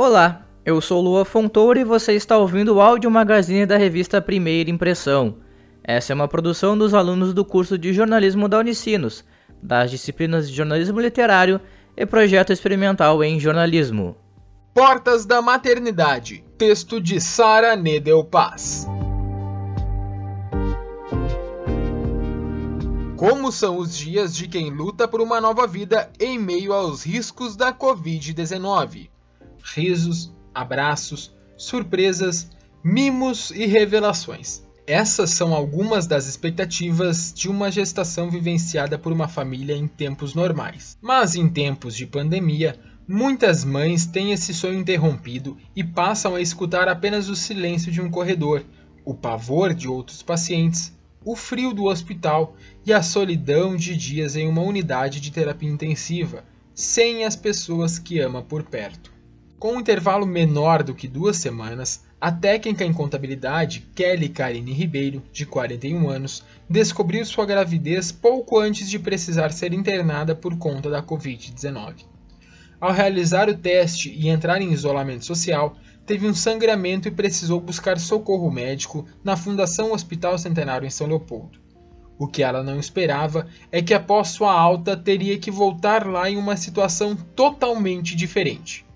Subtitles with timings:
[0.00, 4.70] Olá, eu sou Lua Fontoura e você está ouvindo o áudio magazine da revista Primeira
[4.70, 5.38] Impressão.
[5.82, 9.24] Essa é uma produção dos alunos do curso de jornalismo da Unicinos,
[9.60, 11.60] das disciplinas de jornalismo literário
[11.96, 14.16] e projeto experimental em jornalismo.
[14.72, 18.86] Portas da Maternidade, texto de Sara Nedel Paz.
[23.16, 27.56] Como são os dias de quem luta por uma nova vida em meio aos riscos
[27.56, 29.08] da Covid-19?
[29.62, 32.50] Risos, abraços, surpresas,
[32.82, 34.62] mimos e revelações.
[34.86, 40.96] Essas são algumas das expectativas de uma gestação vivenciada por uma família em tempos normais.
[41.02, 46.88] Mas em tempos de pandemia, muitas mães têm esse sonho interrompido e passam a escutar
[46.88, 48.64] apenas o silêncio de um corredor,
[49.04, 54.48] o pavor de outros pacientes o frio do hospital e a solidão de dias em
[54.48, 56.44] uma unidade de terapia intensiva,
[56.74, 59.12] sem as pessoas que ama por perto.
[59.58, 65.20] Com um intervalo menor do que duas semanas, a técnica em contabilidade Kelly Karine Ribeiro,
[65.32, 71.02] de 41 anos, descobriu sua gravidez pouco antes de precisar ser internada por conta da
[71.02, 72.04] Covid-19.
[72.80, 77.98] Ao realizar o teste e entrar em isolamento social, teve um sangramento e precisou buscar
[77.98, 81.58] socorro médico na Fundação Hospital Centenário em São Leopoldo.
[82.16, 86.36] O que ela não esperava é que após sua alta teria que voltar lá em
[86.36, 88.86] uma situação totalmente diferente.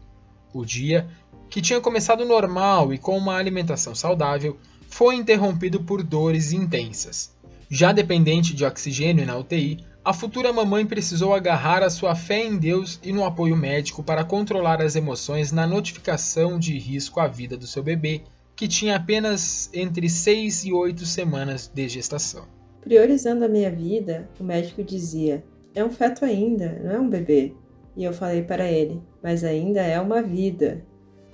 [0.52, 1.08] O dia,
[1.48, 4.58] que tinha começado normal e com uma alimentação saudável,
[4.88, 7.34] foi interrompido por dores intensas.
[7.68, 12.58] Já dependente de oxigênio na UTI, a futura mamãe precisou agarrar a sua fé em
[12.58, 17.56] Deus e no apoio médico para controlar as emoções na notificação de risco à vida
[17.56, 18.22] do seu bebê,
[18.54, 22.46] que tinha apenas entre 6 e 8 semanas de gestação.
[22.80, 27.54] Priorizando a minha vida, o médico dizia: é um feto ainda, não é um bebê.
[27.96, 30.84] E eu falei para ele: mas ainda é uma vida.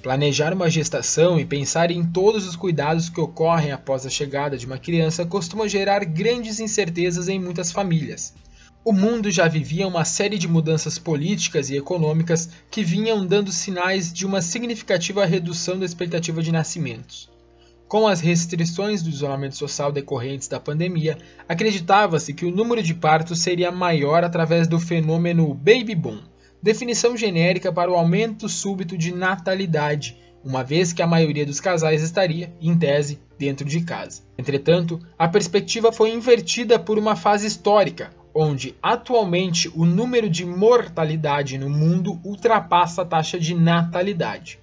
[0.03, 4.64] Planejar uma gestação e pensar em todos os cuidados que ocorrem após a chegada de
[4.64, 8.33] uma criança costuma gerar grandes incertezas em muitas famílias.
[8.85, 14.13] O mundo já vivia uma série de mudanças políticas e econômicas que vinham dando sinais
[14.13, 17.29] de uma significativa redução da expectativa de nascimentos.
[17.89, 21.18] Com as restrições do isolamento social decorrentes da pandemia,
[21.48, 26.20] acreditava-se que o número de partos seria maior através do fenômeno baby boom,
[26.63, 32.02] definição genérica para o aumento súbito de natalidade, uma vez que a maioria dos casais
[32.02, 34.23] estaria, em tese, dentro de casa.
[34.36, 41.58] Entretanto, a perspectiva foi invertida por uma fase histórica, onde atualmente o número de mortalidade
[41.58, 44.58] no mundo ultrapassa a taxa de natalidade.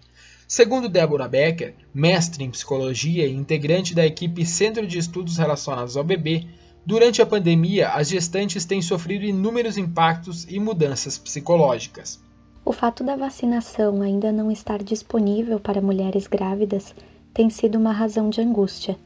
[0.48, 6.04] Segundo Deborah Becker, mestre em psicologia e integrante da equipe Centro de Estudos Relacionados ao
[6.04, 6.46] Bebê,
[6.86, 12.20] durante a pandemia as gestantes têm sofrido inúmeros impactos e mudanças psicológicas.
[12.64, 16.94] O fato da vacinação ainda não estar disponível para mulheres grávidas
[17.34, 18.98] tem sido uma razão de angústia.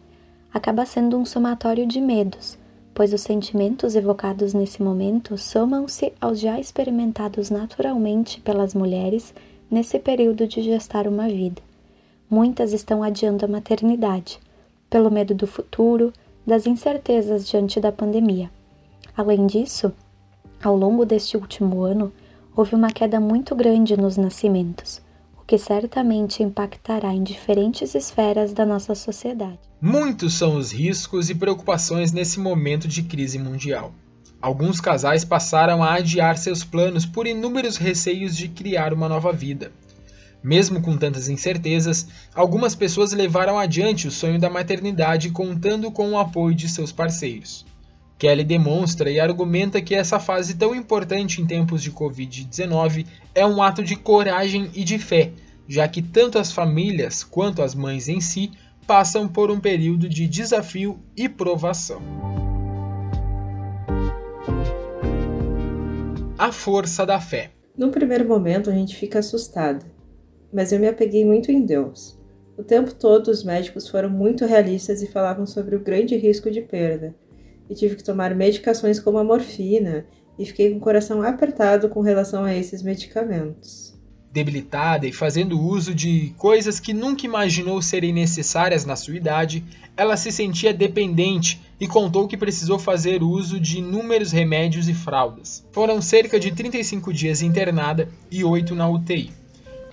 [0.54, 2.58] Acaba sendo um somatório de medos,
[2.94, 9.34] pois os sentimentos evocados nesse momento somam-se aos já experimentados naturalmente pelas mulheres
[9.70, 11.62] nesse período de gestar uma vida.
[12.30, 14.40] Muitas estão adiando a maternidade,
[14.90, 16.14] pelo medo do futuro,
[16.50, 18.52] das incertezas diante da pandemia.
[19.16, 19.94] Além disso,
[20.62, 22.12] ao longo deste último ano,
[22.54, 25.02] houve uma queda muito grande nos nascimentos
[25.50, 29.58] que certamente impactará em diferentes esferas da nossa sociedade.
[29.82, 33.92] Muitos são os riscos e preocupações nesse momento de crise mundial.
[34.40, 39.72] Alguns casais passaram a adiar seus planos por inúmeros receios de criar uma nova vida.
[40.42, 46.18] Mesmo com tantas incertezas, algumas pessoas levaram adiante o sonho da maternidade contando com o
[46.18, 47.66] apoio de seus parceiros.
[48.18, 53.62] Kelly demonstra e argumenta que essa fase tão importante em tempos de Covid-19 é um
[53.62, 55.32] ato de coragem e de fé,
[55.68, 58.52] já que tanto as famílias quanto as mães em si
[58.86, 62.02] passam por um período de desafio e provação.
[66.38, 67.52] A força da fé.
[67.78, 69.86] No primeiro momento a gente fica assustado,
[70.52, 72.18] mas eu me apeguei muito em Deus.
[72.57, 76.62] O tempo todo os médicos foram muito realistas e falavam sobre o grande risco de
[76.62, 77.16] perda
[77.69, 80.06] e tive que tomar medicações como a morfina
[80.38, 83.98] e fiquei com o coração apertado com relação a esses medicamentos.
[84.31, 89.63] Debilitada e fazendo uso de coisas que nunca imaginou serem necessárias na sua idade,
[89.98, 95.66] ela se sentia dependente e contou que precisou fazer uso de inúmeros remédios e fraldas.
[95.72, 99.38] Foram cerca de 35 dias internada e 8 na UTI.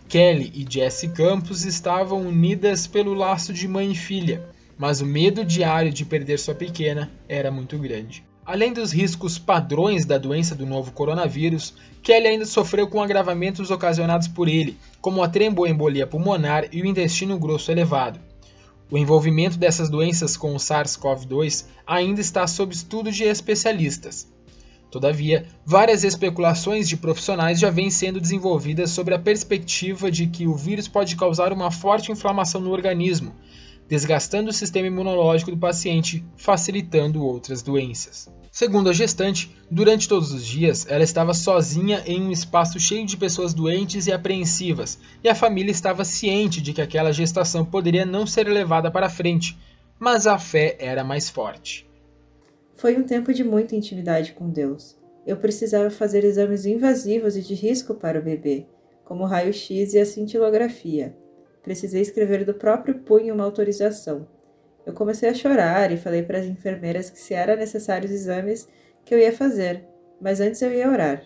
[0.09, 4.49] Kelly e Jessie Campos estavam unidas pelo laço de mãe e filha,
[4.79, 8.25] mas o medo diário de perder sua pequena era muito grande.
[8.45, 11.75] Além dos riscos padrões da doença do novo coronavírus,
[12.05, 17.37] Kelly ainda sofreu com agravamentos ocasionados por ele, como a tremboembolia pulmonar e o intestino
[17.37, 18.21] grosso elevado.
[18.89, 24.29] O envolvimento dessas doenças com o SARS-CoV-2 ainda está sob estudo de especialistas.
[24.91, 30.55] Todavia, várias especulações de profissionais já vêm sendo desenvolvidas sobre a perspectiva de que o
[30.55, 33.35] vírus pode causar uma forte inflamação no organismo,
[33.89, 38.29] desgastando o sistema imunológico do paciente, facilitando outras doenças.
[38.51, 43.17] Segundo a gestante, durante todos os dias ela estava sozinha em um espaço cheio de
[43.17, 48.27] pessoas doentes e apreensivas, e a família estava ciente de que aquela gestação poderia não
[48.27, 49.59] ser levada para frente,
[49.99, 51.87] mas a fé era mais forte.
[52.77, 54.99] Foi um tempo de muita intimidade com Deus.
[55.27, 58.67] Eu precisava fazer exames invasivos e de risco para o bebê,
[59.03, 61.17] como o raio-x e a cintilografia.
[61.63, 64.29] Precisei escrever do próprio punho uma autorização.
[64.85, 68.69] Eu comecei a chorar e falei para as enfermeiras que se era necessário os exames
[69.07, 69.83] que eu ia fazer,
[70.21, 71.25] mas antes eu ia orar.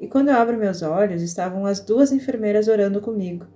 [0.00, 3.46] E quando eu abro meus olhos, estavam as duas enfermeiras orando comigo.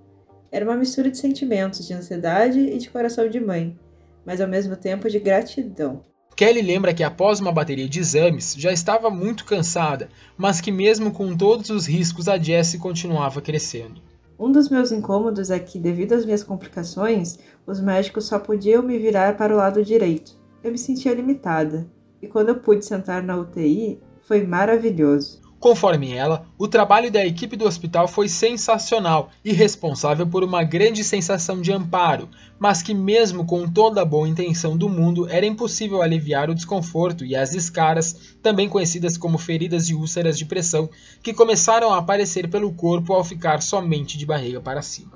[0.49, 3.77] Era uma mistura de sentimentos de ansiedade e de coração de mãe,
[4.25, 6.09] mas ao mesmo tempo de gratidão.
[6.35, 11.11] Kelly lembra que após uma bateria de exames já estava muito cansada, mas que mesmo
[11.11, 14.01] com todos os riscos a Jessie continuava crescendo.
[14.39, 17.37] Um dos meus incômodos é que, devido às minhas complicações,
[17.67, 20.35] os médicos só podiam me virar para o lado direito.
[20.63, 21.87] Eu me sentia limitada,
[22.21, 25.41] e quando eu pude sentar na UTI, foi maravilhoso.
[25.61, 31.03] Conforme ela, o trabalho da equipe do hospital foi sensacional e responsável por uma grande
[31.03, 32.27] sensação de amparo,
[32.57, 37.23] mas que, mesmo com toda a boa intenção do mundo, era impossível aliviar o desconforto
[37.23, 40.89] e as escaras, também conhecidas como feridas e úlceras de pressão,
[41.21, 45.11] que começaram a aparecer pelo corpo ao ficar somente de barriga para cima.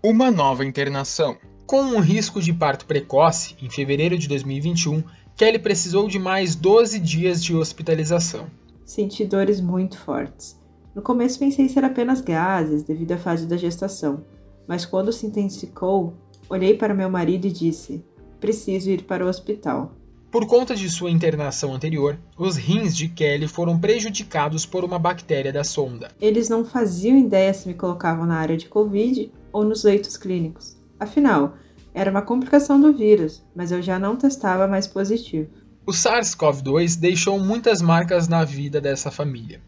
[0.00, 1.36] Uma nova internação.
[1.66, 5.02] Com um risco de parto precoce, em fevereiro de 2021,
[5.36, 8.46] Kelly precisou de mais 12 dias de hospitalização.
[8.84, 10.60] Senti dores muito fortes.
[10.94, 14.24] No começo pensei ser apenas gases devido à fase da gestação,
[14.68, 16.14] mas quando se intensificou,
[16.48, 18.04] olhei para meu marido e disse:
[18.38, 19.92] preciso ir para o hospital.
[20.30, 25.52] Por conta de sua internação anterior, os rins de Kelly foram prejudicados por uma bactéria
[25.52, 26.10] da sonda.
[26.20, 30.74] Eles não faziam ideia se me colocavam na área de Covid ou nos leitos clínicos.
[30.98, 31.54] Afinal,
[31.94, 35.50] era uma complicação do vírus, mas eu já não testava mais positivo.
[35.84, 39.60] O SARS-CoV-2 deixou muitas marcas na vida dessa família.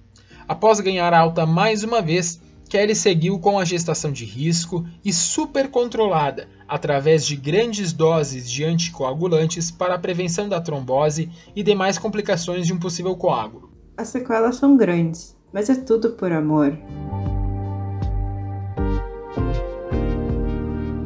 [0.46, 5.68] Após ganhar alta mais uma vez, Kelly seguiu com a gestação de risco e super
[5.70, 12.66] controlada através de grandes doses de anticoagulantes para a prevenção da trombose e demais complicações
[12.66, 13.70] de um possível coágulo.
[13.96, 16.76] As sequelas são grandes, mas é tudo por amor.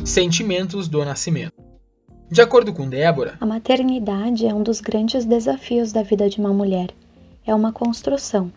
[0.08, 1.52] Sentimentos do nascimento.
[2.31, 6.50] De acordo com Débora, a maternidade é um dos grandes desafios da vida de uma
[6.50, 6.88] mulher.
[7.46, 8.50] É uma construção.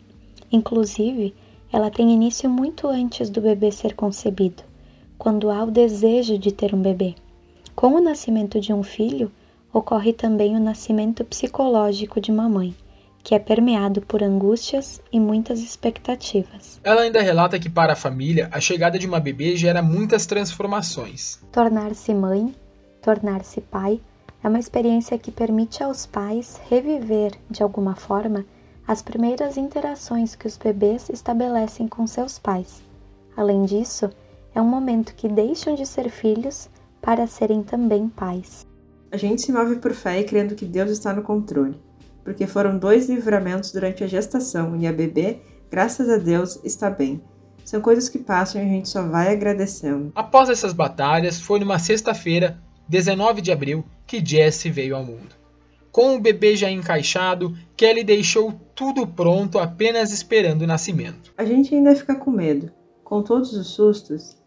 [0.49, 1.35] Inclusive,
[1.69, 4.63] ela tem início muito antes do bebê ser concebido,
[5.17, 7.15] quando há o desejo de ter um bebê.
[7.75, 9.29] Com o nascimento de um filho,
[9.73, 12.73] ocorre também o nascimento psicológico de uma mãe
[13.23, 16.79] que é permeado por angústias e muitas expectativas.
[16.83, 21.39] Ela ainda relata que para a família, a chegada de uma bebê gera muitas transformações.
[21.51, 22.53] Tornar-se mãe,
[23.01, 23.99] tornar-se pai,
[24.43, 28.45] é uma experiência que permite aos pais reviver, de alguma forma,
[28.87, 32.81] as primeiras interações que os bebês estabelecem com seus pais.
[33.37, 34.09] Além disso,
[34.53, 38.65] é um momento que deixam de ser filhos para serem também pais.
[39.11, 41.79] A gente se move por fé e crendo que Deus está no controle
[42.23, 47.21] porque foram dois livramentos durante a gestação e a bebê, graças a Deus, está bem.
[47.63, 50.11] São coisas que passam e a gente só vai agradecendo.
[50.15, 55.41] Após essas batalhas, foi numa sexta-feira, 19 de abril, que Jesse veio ao mundo.
[55.91, 61.33] Com o bebê já encaixado, Kelly deixou tudo pronto apenas esperando o nascimento.
[61.37, 62.71] A gente ainda fica com medo.
[63.03, 64.37] Com todos os sustos,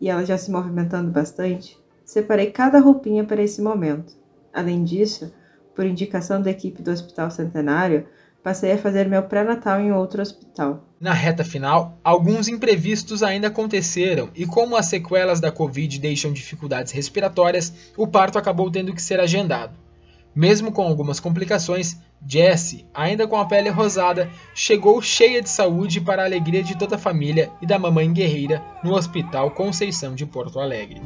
[0.00, 4.14] e ela já se movimentando bastante, separei cada roupinha para esse momento.
[4.52, 5.32] Além disso,
[5.74, 8.06] por indicação da equipe do Hospital Centenário,
[8.42, 10.84] passei a fazer meu pré-natal em outro hospital.
[11.00, 16.92] Na reta final, alguns imprevistos ainda aconteceram e, como as sequelas da Covid deixam dificuldades
[16.92, 19.72] respiratórias, o parto acabou tendo que ser agendado.
[20.34, 26.22] Mesmo com algumas complicações, Jessie, ainda com a pele rosada, chegou cheia de saúde para
[26.22, 30.58] a alegria de toda a família e da mamãe guerreira no Hospital Conceição de Porto
[30.58, 31.00] Alegre.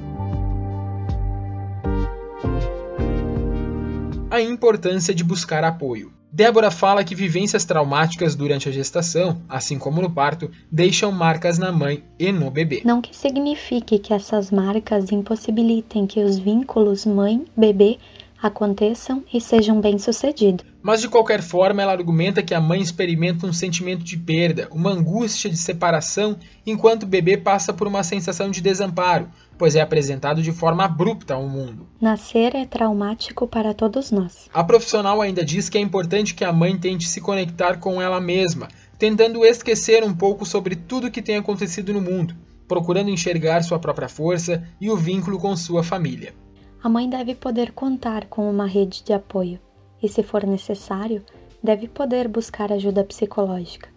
[4.38, 6.12] A importância de buscar apoio.
[6.30, 11.72] Débora fala que vivências traumáticas durante a gestação, assim como no parto, deixam marcas na
[11.72, 12.82] mãe e no bebê.
[12.84, 17.98] Não que signifique que essas marcas impossibilitem que os vínculos mãe-bebê
[18.40, 20.64] aconteçam e sejam bem-sucedidos.
[20.80, 24.90] Mas de qualquer forma, ela argumenta que a mãe experimenta um sentimento de perda, uma
[24.90, 29.28] angústia de separação, enquanto o bebê passa por uma sensação de desamparo,
[29.58, 31.88] pois é apresentado de forma abrupta ao mundo.
[32.00, 34.48] Nascer é traumático para todos nós.
[34.54, 38.20] A profissional ainda diz que é importante que a mãe tente se conectar com ela
[38.20, 38.68] mesma,
[38.98, 42.34] tentando esquecer um pouco sobre tudo que tem acontecido no mundo,
[42.68, 46.32] procurando enxergar sua própria força e o vínculo com sua família.
[46.82, 49.58] A mãe deve poder contar com uma rede de apoio
[50.00, 51.24] e, se for necessário,
[51.62, 53.88] deve poder buscar ajuda psicológica.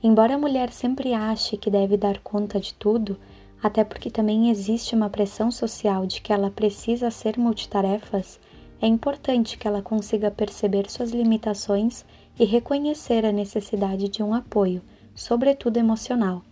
[0.00, 3.18] Embora a mulher sempre ache que deve dar conta de tudo,
[3.60, 8.38] até porque também existe uma pressão social de que ela precisa ser multitarefas,
[8.80, 12.04] é importante que ela consiga perceber suas limitações
[12.38, 14.80] e reconhecer a necessidade de um apoio,
[15.14, 16.42] sobretudo emocional.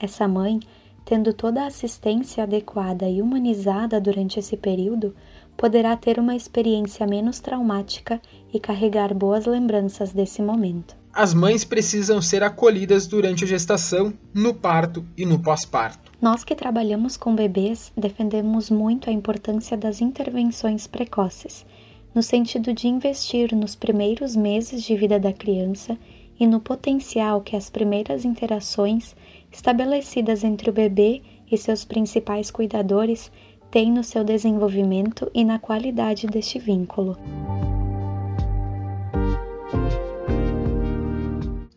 [0.00, 0.60] Essa mãe
[1.04, 5.14] tendo toda a assistência adequada e humanizada durante esse período,
[5.56, 8.20] poderá ter uma experiência menos traumática
[8.52, 10.96] e carregar boas lembranças desse momento.
[11.12, 16.10] As mães precisam ser acolhidas durante a gestação, no parto e no pós-parto.
[16.20, 21.64] Nós que trabalhamos com bebês defendemos muito a importância das intervenções precoces,
[22.12, 25.96] no sentido de investir nos primeiros meses de vida da criança
[26.38, 29.14] e no potencial que as primeiras interações
[29.54, 33.30] estabelecidas entre o bebê e seus principais cuidadores
[33.70, 37.16] têm no seu desenvolvimento e na qualidade deste vínculo.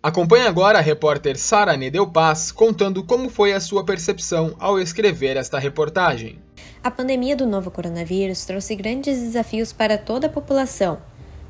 [0.01, 5.38] Acompanhe agora a repórter Sara Nedel Paz contando como foi a sua percepção ao escrever
[5.38, 6.39] esta reportagem.
[6.84, 10.98] A pandemia do novo coronavírus trouxe grandes desafios para toda a população,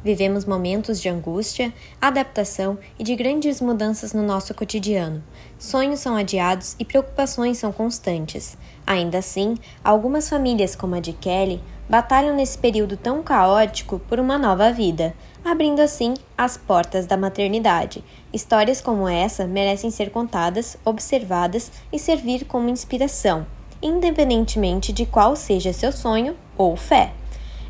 [0.04, 5.24] Vivemos momentos de angústia, adaptação e de grandes mudanças no nosso cotidiano.
[5.58, 8.58] Sonhos são adiados e preocupações são constantes.
[8.86, 14.38] Ainda assim, algumas famílias, como a de Kelly, batalham nesse período tão caótico por uma
[14.38, 15.14] nova vida,
[15.44, 18.04] abrindo assim as portas da maternidade.
[18.32, 23.48] Histórias como essa merecem ser contadas, observadas e servir como inspiração,
[23.82, 27.14] independentemente de qual seja seu sonho ou fé.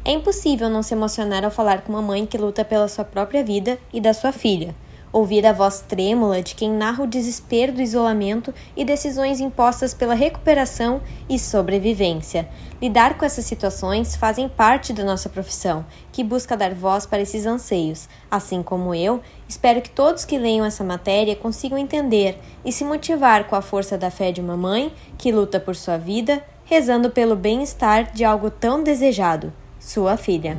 [0.08, 3.44] É impossível não se emocionar ao falar com uma mãe que luta pela sua própria
[3.44, 4.74] vida e da sua filha.
[5.12, 10.14] Ouvir a voz trêmula de quem narra o desespero do isolamento e decisões impostas pela
[10.14, 12.48] recuperação e sobrevivência.
[12.82, 17.46] Lidar com essas situações fazem parte da nossa profissão, que busca dar voz para esses
[17.46, 18.08] anseios.
[18.32, 23.44] Assim como eu, espero que todos que leiam essa matéria consigam entender e se motivar
[23.50, 27.36] com a força da fé de uma mãe que luta por sua vida, rezando pelo
[27.36, 29.52] bem-estar de algo tão desejado
[29.88, 30.58] sua filha.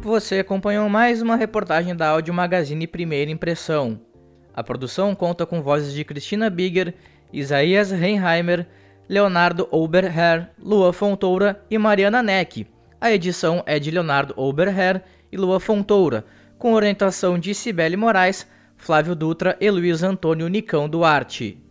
[0.00, 4.00] Você acompanhou mais uma reportagem da Audio Magazine Primeira Impressão.
[4.54, 6.94] A produção conta com vozes de Cristina Bigger,
[7.30, 8.66] Isaías Reinheimer,
[9.06, 12.66] Leonardo Oberherr, Lua Fontoura e Mariana Neck.
[12.98, 16.24] A edição é de Leonardo Oberherr e Lua Fontoura,
[16.58, 21.63] com orientação de Cibele Moraes, Flávio Dutra e Luiz Antônio Nicão Duarte.